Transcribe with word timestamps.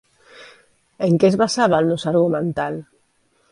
En 1.09 1.19
què 1.23 1.29
es 1.29 1.37
basava 1.43 1.83
el 1.83 1.93
nus 1.93 2.09
argumental? 2.15 2.83